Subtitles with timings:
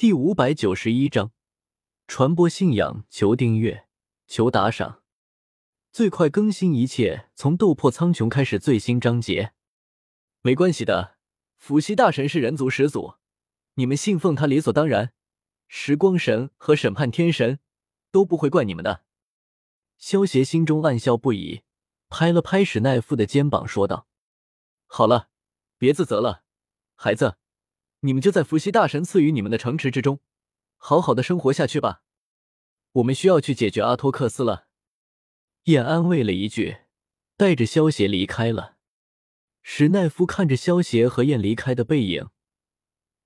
[0.00, 1.30] 第五百九十一章，
[2.06, 3.86] 传播信仰，求订阅，
[4.26, 5.02] 求打赏，
[5.92, 9.52] 最快更新一切从斗破苍穹开始最新章节。
[10.40, 11.18] 没关系的，
[11.58, 13.16] 伏羲大神是人族始祖，
[13.74, 15.12] 你们信奉他理所当然。
[15.68, 17.58] 时光神和审判天神
[18.10, 19.04] 都不会怪你们的。
[19.98, 21.60] 萧协心中暗笑不已，
[22.08, 24.08] 拍了拍史奈夫的肩膀，说道
[24.88, 25.28] ：“好了，
[25.76, 26.44] 别自责了，
[26.94, 27.36] 孩子。”
[28.00, 30.20] 你们就在伏羲大神赐予你们的城池之中，
[30.76, 32.02] 好好的生活下去吧。
[32.92, 34.68] 我们需要去解决阿托克斯了。
[35.64, 36.78] 燕安慰了一句，
[37.36, 38.76] 带着萧协离开了。
[39.62, 42.30] 史奈夫看着萧协和燕离开的背影，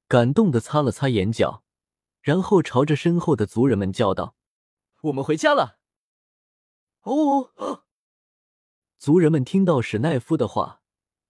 [0.08, 1.62] 感动的擦了擦眼角，
[2.20, 4.34] 然后朝着身后的族人们叫道
[5.02, 5.78] ：“我们回家了。”
[7.02, 7.84] 哦,哦哦，
[8.98, 10.82] 族人们听到史奈夫的话，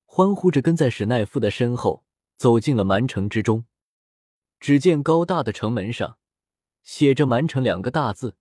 [0.07, 2.04] 欢呼着跟在史奈夫的身后。
[2.37, 3.65] 走进了蛮城之中，
[4.61, 6.19] 只见高大的城门上
[6.83, 8.37] 写着“蛮城”两个大字，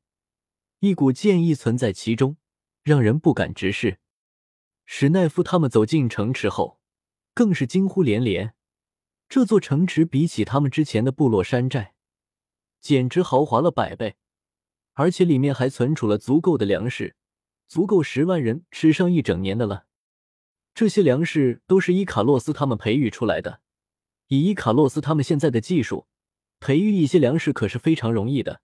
[0.80, 2.38] 一股剑意存在其中，
[2.84, 4.00] 让人不敢直视。
[4.86, 6.80] 史奈夫他们走进城池后，
[7.34, 8.54] 更是惊呼连连。
[9.30, 11.96] 这座城池比起他们之前的部落山寨，
[12.82, 14.18] 简直豪华了百倍，
[14.94, 17.16] 而且里面还存储了足够的粮食，
[17.68, 19.86] 足够十万人吃上一整年的了。
[20.76, 23.62] 这些粮食都是伊卡洛斯他们培育出来的。
[24.34, 26.08] 以伊卡洛斯他们现在的技术，
[26.60, 28.62] 培育一些粮食可是非常容易的，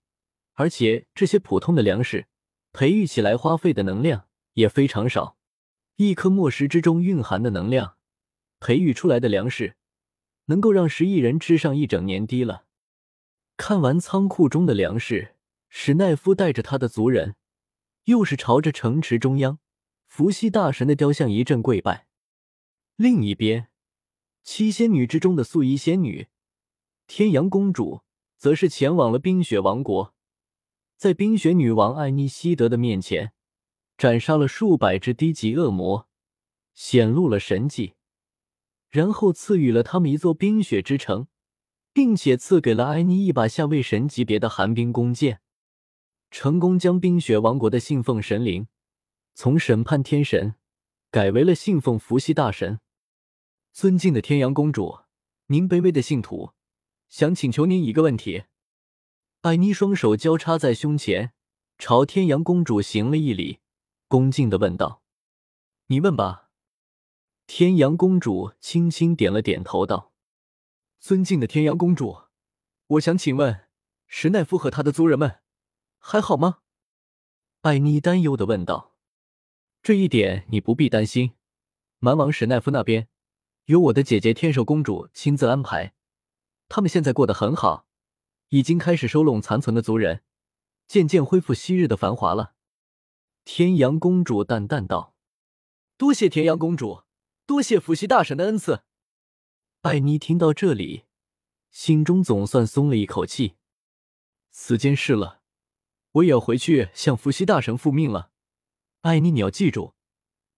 [0.54, 2.26] 而且这些普通的粮食
[2.72, 5.36] 培育起来花费的能量也非常少。
[5.94, 7.94] 一颗墨石之中蕴含的能量，
[8.58, 9.76] 培育出来的粮食
[10.46, 12.64] 能够让十亿人吃上一整年低了。
[13.56, 15.36] 看完仓库中的粮食，
[15.68, 17.36] 史奈夫带着他的族人，
[18.06, 19.60] 又是朝着城池中央
[20.08, 22.08] 伏羲大神的雕像一阵跪拜。
[22.96, 23.69] 另一边。
[24.42, 26.28] 七仙女之中的素衣仙女
[27.06, 28.02] 天阳公主，
[28.36, 30.14] 则是前往了冰雪王国，
[30.96, 33.32] 在冰雪女王艾妮希德的面前
[33.98, 36.08] 斩杀了数百只低级恶魔，
[36.74, 37.94] 显露了神迹，
[38.88, 41.26] 然后赐予了他们一座冰雪之城，
[41.92, 45.40] 并且赐给了艾妮一把下位神级别的寒冰弓箭，
[46.30, 48.68] 成功将冰雪王国的信奉神灵
[49.34, 50.54] 从审判天神
[51.10, 52.80] 改为了信奉伏羲大神。
[53.72, 55.00] 尊敬的天阳公主，
[55.46, 56.52] 您卑微的信徒
[57.08, 58.44] 想请求您一个问题。
[59.42, 61.32] 艾妮双手交叉在胸前，
[61.78, 63.60] 朝天阳公主行了一礼，
[64.08, 65.02] 恭敬的问道
[65.86, 66.50] ：“你问吧。”
[67.46, 70.12] 天阳公主轻轻点了点头，道
[70.98, 72.24] ：“尊敬的天阳公主，
[72.88, 73.68] 我想请问，
[74.06, 75.40] 石奈夫和他的族人们
[75.98, 76.58] 还好吗？”
[77.62, 78.96] 艾妮担忧的问道
[79.80, 81.34] ：“这一点你不必担心，
[81.98, 83.08] 蛮王史奈夫那边。”
[83.70, 85.94] 由我的姐姐天寿公主亲自安排，
[86.68, 87.86] 他们现在过得很好，
[88.48, 90.24] 已经开始收拢残存的族人，
[90.88, 92.54] 渐渐恢复昔日的繁华了。
[93.44, 95.14] 天阳公主淡淡道
[95.96, 97.04] ：“多谢天阳公主，
[97.46, 98.82] 多谢伏羲大神的恩赐。”
[99.82, 101.04] 艾妮听到这里，
[101.70, 103.54] 心中总算松了一口气。
[104.50, 105.42] 此间事了，
[106.10, 108.32] 我也要回去向伏羲大神复命了。
[109.02, 109.94] 艾妮，你要记住，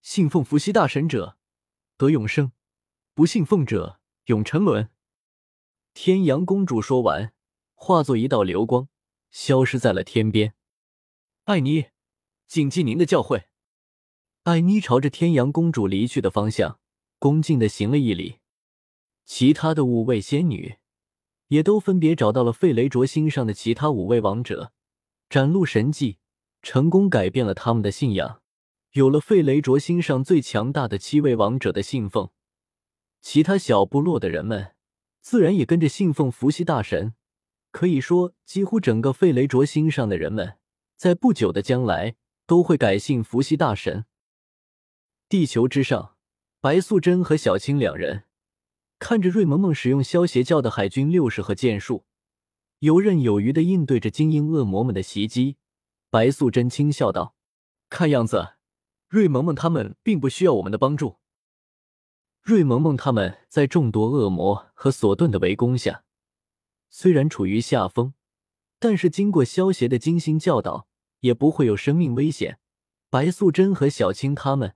[0.01, 1.37] 信奉伏羲大神者
[1.99, 2.53] 得永生。
[3.15, 4.89] 不信奉者永沉沦。
[5.93, 7.35] 天阳公主说完，
[7.75, 8.89] 化作一道流光，
[9.31, 10.55] 消失在了天边。
[11.45, 11.89] 艾妮，
[12.47, 13.45] 谨记您的教诲。
[14.45, 16.81] 艾妮朝着天阳公主离去的方向，
[17.19, 18.39] 恭敬的行了一礼。
[19.27, 20.77] 其他的五位仙女
[21.49, 24.73] 也都分别找到了费雷卓星上的其他五位王者，
[25.29, 26.17] 展露神迹，
[26.63, 28.41] 成功改变了他们的信仰。
[28.93, 32.31] 有了费雷卓星上最强大的七位王者的信奉。
[33.23, 34.75] 其他小部落的人们
[35.21, 37.15] 自然也跟着信奉伏羲大神。
[37.71, 40.59] 可以说，几乎整个费雷卓星上的人们，
[40.97, 42.17] 在不久的将来
[42.47, 44.05] 都会改信伏羲大神。
[45.29, 46.17] 地球之上，
[46.61, 48.25] 白素贞和小青两人
[48.99, 52.05] 看着瑞萌萌使用消邪教的海军六十和剑术，
[52.81, 55.57] 游刃有余的应对着精英恶魔们的袭击。
[56.11, 57.37] 白素贞轻笑道
[57.89, 58.57] ：“看样子，
[59.09, 61.17] 瑞萌萌他们并不需要我们的帮助。”
[62.43, 66.03] 瑞萌萌他们在众多恶魔和索顿的围攻下，
[66.91, 68.15] 虽然处于下风，
[68.81, 70.89] 但是经过萧协的精心教导，
[71.21, 72.59] 也不会有生命危险。
[73.09, 74.75] 白素贞和小青他们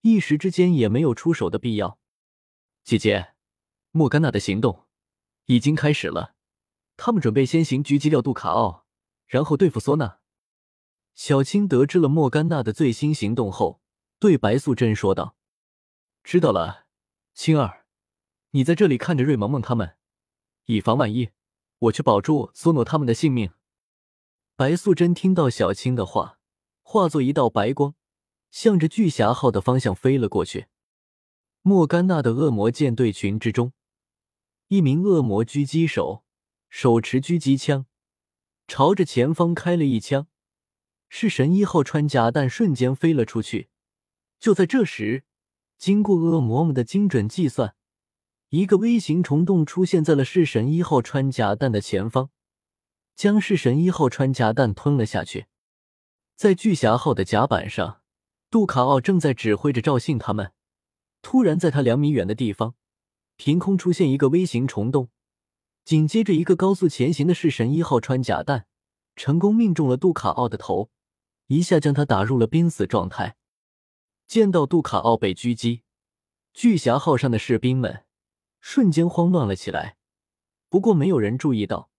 [0.00, 2.00] 一时之间也没有出手的必要。
[2.82, 3.34] 姐姐，
[3.92, 4.86] 莫甘娜的行动
[5.44, 6.34] 已经开始了，
[6.96, 8.84] 他们准备先行狙击掉杜卡奥，
[9.28, 10.18] 然后对付索娜。
[11.14, 13.80] 小青得知了莫甘娜的最新行动后，
[14.18, 15.36] 对白素贞说道
[16.24, 16.85] ：“知道了。”
[17.36, 17.84] 青儿，
[18.52, 19.96] 你在这里看着瑞萌萌他们，
[20.64, 21.32] 以防万一，
[21.80, 23.52] 我去保住苏诺他们的性命。
[24.56, 26.38] 白素贞听到小青的话，
[26.80, 27.94] 化作一道白光，
[28.50, 30.68] 向着巨侠号的方向飞了过去。
[31.60, 33.74] 莫甘娜的恶魔舰队群之中，
[34.68, 36.24] 一名恶魔狙击手
[36.70, 37.84] 手持狙击枪，
[38.66, 40.26] 朝着前方开了一枪，
[41.10, 43.68] 是神一号穿甲弹瞬间飞了出去。
[44.40, 45.24] 就在这时，
[45.78, 47.74] 经过恶魔们的精准计算，
[48.48, 52.30] 一个微型虫洞出现在了弑神一号穿甲弹的前方。
[53.14, 55.46] 将弑神一号穿甲弹吞了下去。
[56.34, 58.02] 在巨侠号的甲板上，
[58.50, 60.52] 杜卡奥正在指挥着赵信他们。
[61.22, 62.74] 突然，在他两米远的地方，
[63.36, 65.08] 凭空出现一个微型虫洞，
[65.82, 68.66] 紧接着，一个高速前行的弑神一号穿甲弹
[69.14, 70.90] 成功命中了杜卡奥的头，
[71.46, 73.36] 一下将他打入了濒死状态。
[74.26, 75.82] 见到杜卡奥被狙击，
[76.52, 78.04] 巨侠号上的士兵们
[78.60, 79.96] 瞬间慌乱了起来。
[80.68, 81.90] 不过，没有人注意到。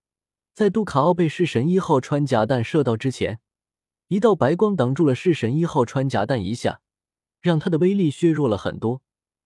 [0.53, 3.39] 在杜卡奥被弑神一号穿甲弹射到之前，
[4.07, 6.81] 一道白光挡住了弑神一号穿甲弹一下，
[7.39, 9.01] 让他的威力削弱了很多。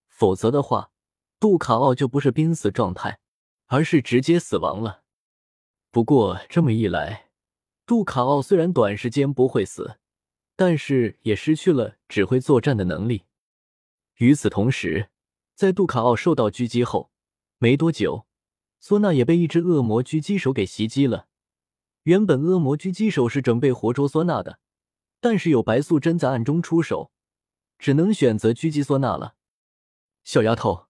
[0.08, 0.92] 否则的话，
[1.40, 3.20] 杜卡奥就不是濒死状态，
[3.68, 5.04] 而是直接死亡了。
[5.92, 7.30] 不过这么一来，
[7.86, 9.98] 杜卡奥虽然短时间不会死，
[10.56, 13.24] 但是也失去了指挥作战的能力。
[14.18, 15.10] 与此同时，
[15.56, 17.12] 在杜卡奥受到狙击后
[17.58, 18.26] 没多久。
[18.82, 21.28] 唢呐也被一只恶魔狙击手给袭击了。
[22.04, 24.60] 原本恶魔狙击手是准备活捉唢呐的，
[25.20, 27.12] 但是有白素贞在暗中出手，
[27.78, 29.36] 只能选择狙击唢呐了。
[30.24, 30.88] 小丫头，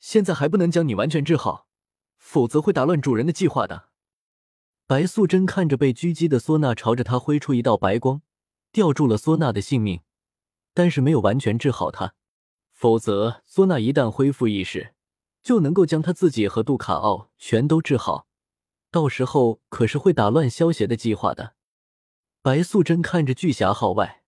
[0.00, 1.68] 现在还不能将你完全治好，
[2.16, 3.90] 否则会打乱主人的计划的。
[4.86, 8.22] 白素贞看着被狙击的唢呐，朝着他挥出一道白光，
[8.72, 10.00] 吊住了索娜的性命，
[10.74, 12.14] 但是没有完全治好他，
[12.72, 14.94] 否则索娜一旦恢复意识。
[15.42, 18.26] 就能够将他自己和杜卡奥全都治好，
[18.90, 21.54] 到时候可是会打乱萧协的计划的。
[22.42, 24.24] 白素贞看着巨侠号外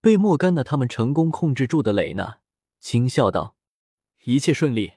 [0.00, 2.38] 被莫甘娜他们成功控制住的蕾娜，
[2.78, 3.56] 轻笑道
[4.26, 4.92] ：“一切顺利。”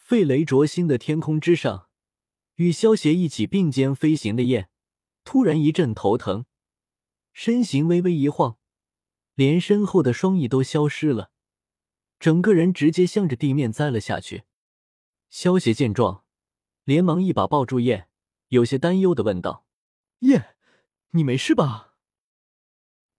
[0.00, 1.88] 费雷灼星的天空之上，
[2.54, 4.70] 与萧协一起并肩飞行的燕
[5.24, 6.46] 突然一阵头疼，
[7.38, 8.56] 身形微微一晃，
[9.34, 11.30] 连身后的双翼都消失了。
[12.18, 14.44] 整个人直接向着地面栽了下去。
[15.28, 16.24] 萧邪见状，
[16.84, 18.08] 连忙一把抱住燕，
[18.48, 19.66] 有些担忧的问道
[20.20, 20.56] ：“燕，
[21.10, 21.92] 你没事吧？”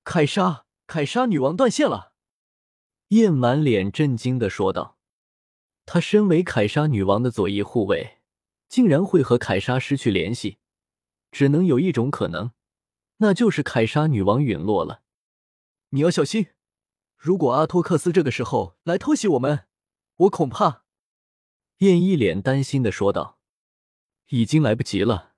[0.04, 2.14] 凯莎，凯莎女王断线了。
[3.10, 4.98] 燕满脸震惊的说道
[5.86, 8.18] ：“她身为凯莎女王的左翼护卫，
[8.68, 10.58] 竟然会和凯莎失去联系，
[11.32, 12.52] 只能有一种可能，
[13.18, 15.02] 那就是凯莎女王陨落了。
[15.90, 16.48] 你要小心。”
[17.18, 19.66] 如果阿托克斯这个时候来偷袭我们，
[20.18, 20.84] 我恐怕……
[21.80, 23.40] 燕一脸担心的说道
[24.30, 25.34] ：“已经来不及了。”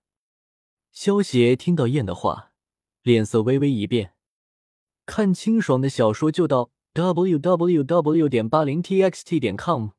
[0.91, 2.51] 萧协听到燕的话，
[3.01, 4.13] 脸色微微一变。
[5.05, 8.27] 看清爽的小说就到 w w w.
[8.27, 9.91] 点八零 t x t 点 com。